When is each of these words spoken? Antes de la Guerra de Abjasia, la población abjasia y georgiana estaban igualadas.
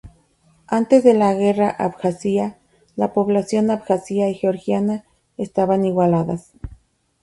Antes 0.65 1.03
de 1.03 1.13
la 1.13 1.35
Guerra 1.35 1.75
de 1.77 1.83
Abjasia, 1.83 2.57
la 2.95 3.13
población 3.13 3.69
abjasia 3.69 4.29
y 4.29 4.33
georgiana 4.33 5.03
estaban 5.37 5.85
igualadas. 5.85 6.53